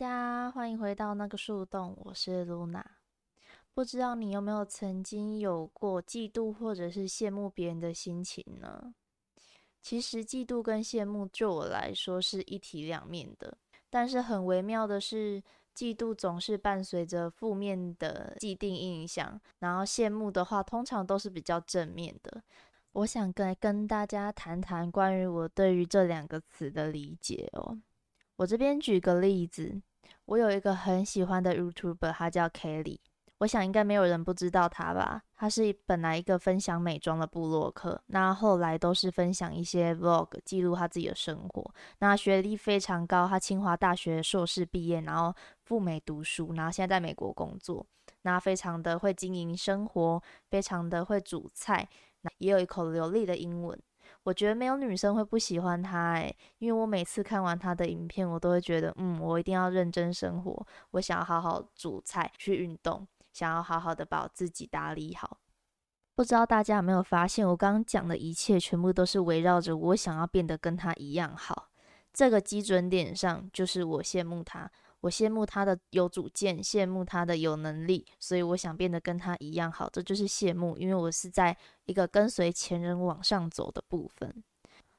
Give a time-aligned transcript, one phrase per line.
[0.00, 2.82] 家欢迎回到那个树洞，我是露娜。
[3.74, 8.94] 不知道你有没有曾经有过嫉妒或者是羡慕别人的心情呢？
[9.82, 13.58] 其实嫉妒跟羡慕，就我来说是一体两面的。
[13.90, 15.42] 但是很微妙的是，
[15.76, 22.42] 嫉妒总是伴随着负面的既定印象，然后羡慕的话，通常都是比较正面的。
[22.92, 27.78] 我想跟跟大家谈谈关于我对于这两个词的理解哦。
[28.36, 29.82] 我这边举个例子。
[30.26, 32.98] 我有一个很喜欢的 YouTuber，他叫 Kelly。
[33.38, 35.22] 我想应该没有人不知道他吧？
[35.34, 41.74] 他是本来一个分享美妆的部落客，那后来都是分享一些 Vlog，记录他自己的生活。
[42.00, 47.86] 那学历非常高，他清华大学硕士毕业，然后赴美读书，然后现在在美国工作。
[48.22, 51.88] 那非常的会经营生活，非常的会煮菜，
[52.20, 53.80] 那也有一口流利的英文。
[54.30, 65.38] 我觉得没有女生会不喜欢他诶，因为我每次看完他的影片，我都会觉得，嗯，我一定要认真生活，我想要好好煮菜，去运动，想要好好的把我自己打理好。
[66.14, 71.70] 不知道大家有没有发现，我刚刚讲的一切全部都是围绕着我想要变得跟他一样好，
[72.12, 74.70] 这个基准点上，就是我羡慕他。
[75.00, 80.76] 我羡慕他的有主见，羡慕他的有能力，所以我想变得跟他一样好，这就是羡慕。
[80.76, 81.56] 因为我是在
[81.86, 84.42] 一个跟随前人往上走的部分。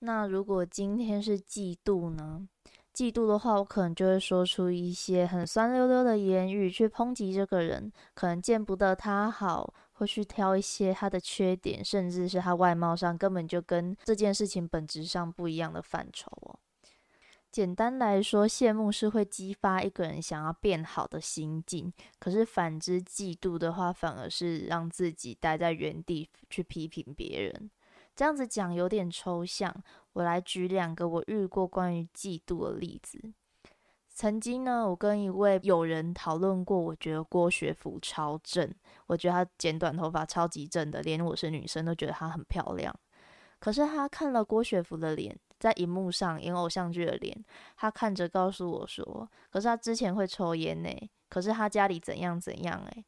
[0.00, 2.48] 那如果今天是嫉妒呢？
[2.92, 16.30] 嫉妒的话，我可能就会说出一些很酸溜溜的言语去抨击这个人，可能见不得他好，会去挑一些他的缺点，甚至是他外貌上根本就跟这件事情本质上不一样的范畴。
[17.52, 27.70] 简单来说，羡慕是会激发一个人想要变好的心境，可是反之，嫉妒的话反而是让自己待在原地去批评别人。
[28.16, 29.70] 这样子讲有点抽象，
[30.14, 33.20] 我来举两个我遇过关于嫉妒的例子。
[34.08, 38.74] 曾经呢，我跟一位友人讨论过，我觉得郭学福超正，
[39.06, 42.94] 我觉得他剪短头发超级正的，连我是女生都觉得他很漂亮。
[43.58, 45.38] 可是他看了郭学福的脸。
[45.62, 47.44] 在荧幕上演偶像剧的脸，
[47.76, 50.90] 他看着告诉我说：“可是他之前会抽烟呢，
[51.28, 53.04] 可是他家里怎样怎样诶。”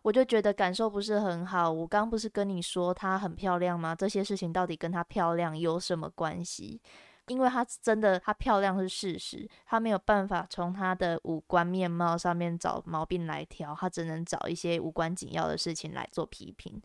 [0.00, 1.70] 我就觉得感受不是很好。
[1.70, 3.94] 我刚不是跟你说她很漂亮吗？
[3.94, 6.80] 这些事情到底跟她漂亮有什么关系？
[7.26, 16.80] 因为她真的她漂亮是事实，她没有办法从她的五官面貌上面找毛病来挑，她只能找一些无关紧要的事情来做批评。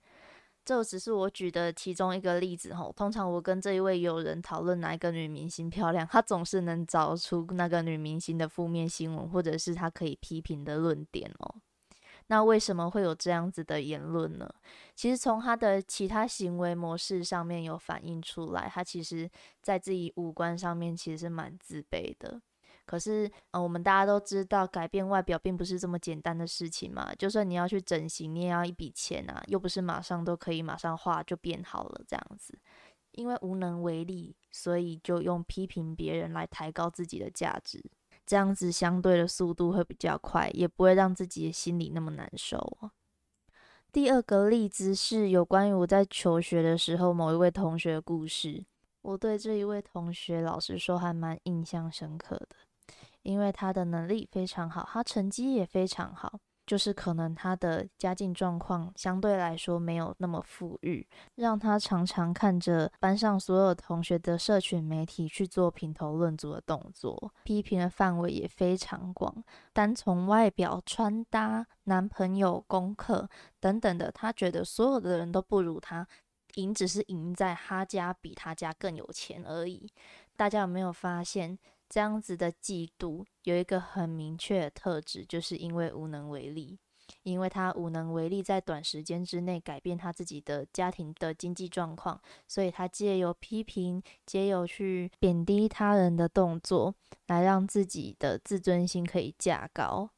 [0.66, 2.92] 这只是我举的其中一个例子吼。
[2.98, 11.56] 通常我跟这一位友人讨论哪一个女明星漂亮，他总是能找出那个女明星的负面新闻，或者是他可以批评的论点哦。
[12.28, 14.50] 那为什么会有这样子的言论呢？
[14.96, 19.30] 其实从他的其他行为模式上面有反映出来，他其实
[19.62, 22.42] 在自己五官上面其实是蛮自卑的。
[22.86, 27.14] 可是，呃，我们大家都知道，改变外表并不是这么简单的事情嘛。
[27.16, 32.58] 就算你要去整形，你也要一笔钱啊，又不是马上都可以马上画就变好了这样子。
[33.14, 37.82] 因为无能为力，所以就用批评别人来抬高自己的价值，
[38.26, 42.78] 这样子相对的速度会比较快，也不会让自己心里那么难受。
[43.92, 48.66] 第二个例子是有关于我在求学的时候某一位同学的故事。
[49.02, 52.50] 我对这一位同学，老实说还蛮印象深刻的。
[53.26, 69.44] 因为他的能力非常好，他成绩也非常好，就是可能他的家境状况相对来说没有那么富裕，让他常常看着班上所有同学的社群媒体去做评头论足的动作，批评的范围也非常广。
[69.74, 73.28] 单从外表、穿搭、男朋友、功课
[73.60, 76.08] 等等的，他觉得所有的人都不如他，
[76.56, 79.92] 赢只是赢在他家比他家更有钱而已。
[80.38, 81.58] 大家有没有发现？
[81.96, 86.78] 这样子的嫉妒有一个很明确的特质，就是因为无能为力，
[87.24, 92.20] 因为他无能为力在短时间之内改变他自己的家庭的经济状况，
[92.50, 96.94] 所以他借由批评、借由去贬低他人的动作，
[97.28, 100.10] 来让自己的自尊心可以架高。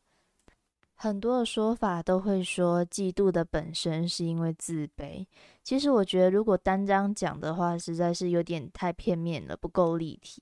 [0.96, 5.28] 很多的说法都会说，嫉妒的本身是因为自卑。
[5.64, 10.42] 其实我觉得，如果单张讲的话，实在是有点太片面了，不够立体。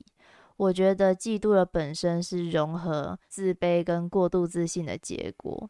[0.58, 5.70] 我觉得嫉妒的本身是融合自卑跟过度自信的结果。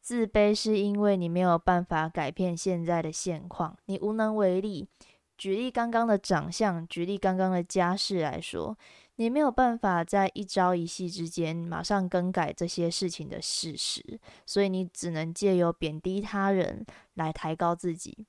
[0.00, 4.88] 自卑是因为你没有办法改变现在的现况，你无能为力。
[5.36, 8.76] 举例刚刚的长相，举例刚刚的家世来说，
[9.16, 16.84] 你没有办法在一朝一夕之间马上更改这些事情的事实，所以你只能借由贬低他人
[17.14, 18.26] 来抬高自己。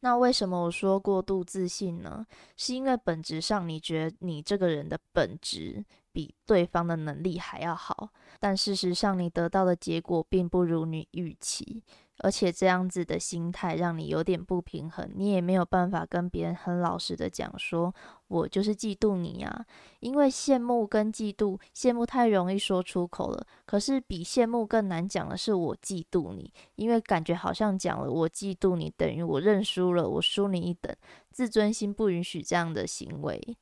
[0.00, 2.26] 那为什么我说过度自信呢？
[2.56, 11.82] 是因为本质上，你觉得你这个人的本质比对方的能力还要好，但事实上你得到的结果并不如你预期。
[12.22, 17.94] 而且这样子的心态让你有点不平衡，你也没有办法跟别人很老实的讲说，
[18.28, 19.64] 我就是嫉妒你啊。
[20.00, 30.94] 因为羡慕跟嫉妒，羡慕太容易说出口了，可是比羡慕更难讲的是我嫉妒你，因为感觉好像讲了我嫉妒你等于我认输了，我输你一等，
[31.30, 33.56] 自尊心不允许这样的行为。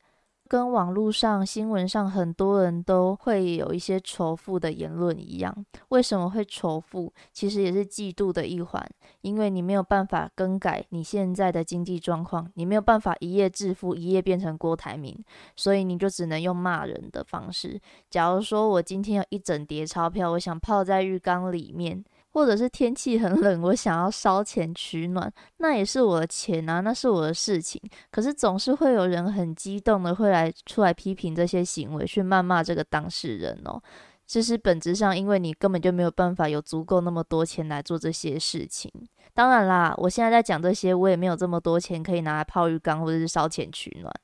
[0.49, 5.55] 跟网络上新闻上很多人都会有一些仇富的言论一样，
[5.91, 7.13] 为什么会仇富？
[7.33, 8.89] 其实也是嫉妒的一环，
[9.21, 15.17] 因为你没有办法更改你现在的经济状况，你没有办法一夜致富，一夜变成郭台铭，
[15.55, 17.79] 所以你就只能用骂人的方式。
[18.09, 22.03] 假如说我今天有一整叠钞票，我想泡在浴缸里面。
[22.39, 27.83] 或者是天气很冷，我想要烧钱取暖，那也是我的钱啊，那是我的事情。
[28.13, 33.83] 可是总是会有人很激动的会来出来批评这些行为，去谩骂这个当事人哦。
[34.25, 38.89] 其实本质上，因为你根本就没有办法有足够那么多钱来做这些事情。
[39.35, 44.15] 当然啦，我现在在讲这些，我也没有这么多钱可以拿来泡浴缸或者是烧钱取暖，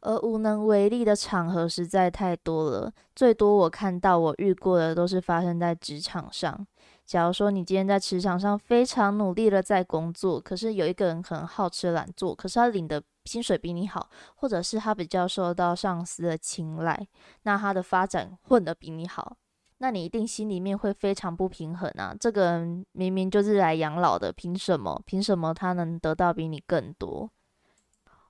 [0.00, 2.90] 而无能为力的场合实在太多了。
[3.14, 6.66] 最多我看到我遇过的都是发生在职场上。
[7.08, 17.08] 假如说你今天在职场上非常努力的在工作，可是有一个人可能好吃懒做，可是他领的薪水比你好，或者是他比较受到上司的青睐，
[17.44, 19.38] 那他的发展混得比你好，
[19.78, 22.14] 那你一定心里面会非常不平衡啊！
[22.20, 25.00] 这个人明明就是来养老的，凭什么？
[25.06, 27.30] 凭什么他能得到比你更多？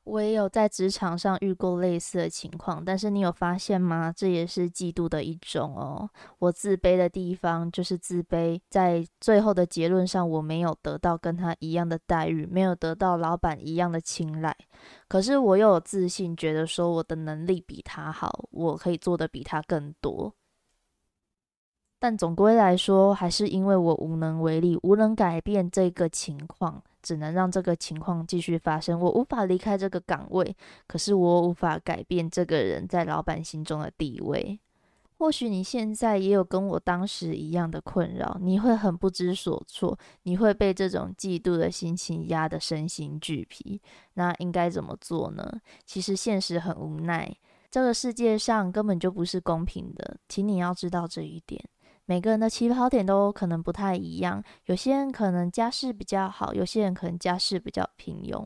[0.08, 4.10] 我也有在职场上遇过类似的情况，但是你有发现吗？
[4.16, 6.08] 这也是嫉妒的一种哦。
[6.38, 14.56] 我自卑的地方就是自卑，在最后的结论上，我没有得到跟他一样的待遇，没有得到老板一样的青睐。
[15.08, 20.32] 可是我又有自信，觉得说我的能力比他好，我可以做的比他更多。
[21.98, 26.82] 但总归来说，还是因为我无能为力，无能改变这个情况。
[27.00, 29.00] 只能让这个情况继续发生。
[29.00, 30.54] 我无法离开这个岗位，
[30.86, 34.58] 可是我无法改变这个人在老板心中的地位。
[35.16, 43.80] 或许你现在也有跟我当时一样的困扰，你会很不知所措，你会被这种嫉妒的心情压得身心俱疲。
[44.14, 45.60] 那应该怎么做呢？
[45.86, 47.34] 其实现实很无奈，
[47.70, 51.64] 这个世界上根本就不是公平的，请你要知道这一点。
[52.08, 58.42] 每个人的起跑点都可能不太一样，有些人可能家世比较好，有些人可能家世比较平庸。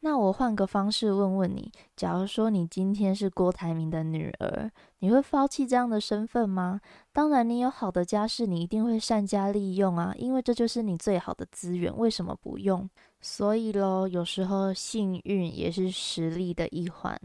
[0.00, 4.70] 那我换个方式问问你：假如说你今天是郭台铭的女儿，
[5.00, 6.80] 你会放弃这样的身份吗？
[7.12, 11.94] 当然，你有好的家世，你一定会善加利用啊，因为这就是你最好的资源。
[11.94, 12.88] 为什么不用？
[13.20, 17.20] 所以咯，有时候幸运也是实力的一环。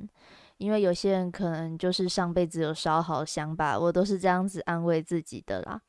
[0.57, 5.81] 因为有些人可能就是上辈子有烧好香吧，我都是这样子安慰自己的啦。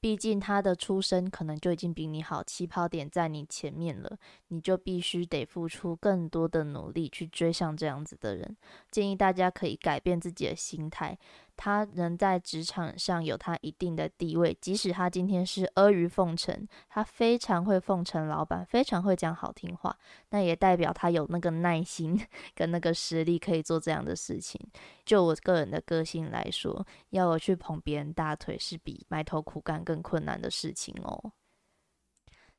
[0.00, 8.56] 毕竟他的出身可能就已经比你好，起跑点在你前面了，你就必须得付出更多的努力去追上这样子的人。
[8.90, 11.16] 建议大家可以改变自己的心态。
[11.56, 19.96] 他能在职场上有他一定的地位，即使他今天是阿谀奉承，他非常会奉承老板，非常会讲好听话，
[20.30, 22.20] 那也代表他有那个耐心
[22.54, 24.60] 跟那个实力可以做这样的事情。
[25.04, 31.32] 就我个人的个性来说，要我去捧别人大腿，是比埋头苦干更困难的事情哦。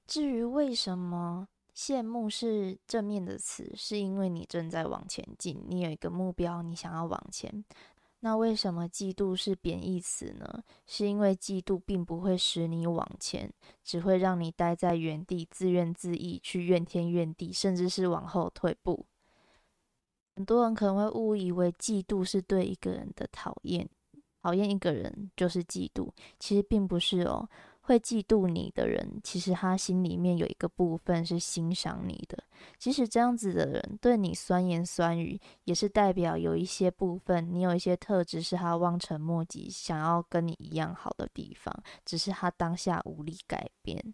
[0.05, 7.63] 至于为什么羡慕是正面的词，是因为你正在往前进，你有一个目标，你想要往前。
[8.25, 10.63] 那为什么嫉妒是贬义词呢？
[10.87, 13.51] 是因为嫉妒并不会使你往前，
[13.83, 19.05] 只会让你待在原地，自怨自艾，去怨天怨地，甚至是往后退步。
[20.37, 23.89] 很多人可能会误以为嫉妒是对一个人的讨厌，
[24.41, 27.49] 讨厌一个人就是嫉妒，其实并不是哦。
[27.83, 32.43] 会嫉妒你的人，其实他心里面有一个部分是欣赏你的。
[32.77, 41.73] 即使这样子的人对你酸言酸语，也是代表有一些部分，你有一些特质是他望尘莫及，想要跟你一样好的地方，
[42.05, 44.13] 只是他当下无力改变。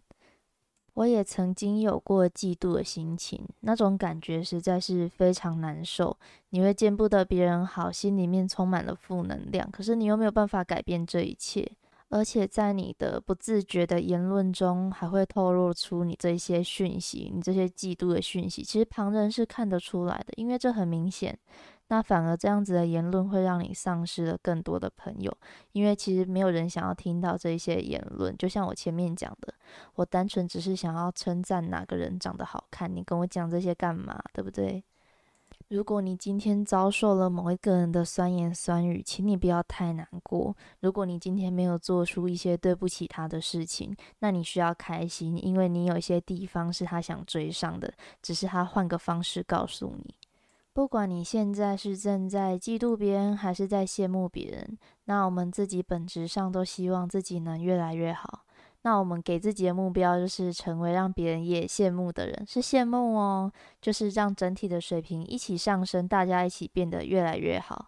[0.94, 6.14] 我也曾经有过嫉妒的心情，那种感觉实在是非常难受。
[6.48, 11.70] 你会见不得别人好，心里面充满了负能量，可是你又没有办法改变这一切。
[12.10, 21.38] 而且在你的不自觉的言论中，还会透露出你这些讯息，你这些嫉妒的讯息，其实旁人是看得出来的，因为这很明显。
[21.86, 25.36] 那反而这样子的言论会让你丧失了更多的朋友，
[25.72, 28.36] 因为其实没有人想要听到这些言论。
[28.36, 29.52] 就像我前面讲的，
[29.94, 34.84] 我单纯只是想要称赞哪个人长得好看，你跟我讲这些干嘛，对不对？
[35.70, 40.52] 如果你今天遭受了某一个人的酸言酸语，请你不要太难过。
[40.80, 50.12] 如果你今天没有做出一些对不起他的事情，那你需要开心，因为你有一些地方是他想追上的，只是他换个方式告诉你。
[50.72, 58.44] 不管你现在是正在嫉妒别人，还是在羡慕别人，那我们自己本质上都希望自己能越来越好。
[58.82, 67.86] 那我们给自己的目标就是成为让别人也羡慕的人，是羡慕哦，就是让整体的水平一起上升，大家一起变得越来越好。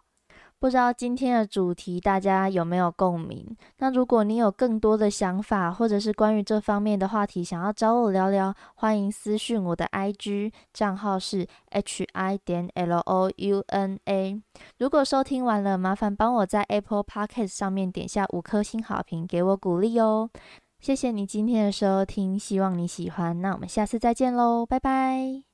[0.59, 3.53] 不知道今天的主题大家有没有共鸣？
[3.79, 14.41] 那如果你有更多的想法，或者是关于这方面的话题，想要找我聊聊，欢迎私讯我的 IG 账号是 h i 点 l o u n a。
[14.77, 20.29] 如果收听完了，麻烦帮我在 Apple Podcast 上面点下五颗星好评，给我鼓励哦。
[20.83, 23.39] 谢谢你今天的收听，希望你喜欢。
[23.39, 25.52] 那我们下次再见喽，拜拜。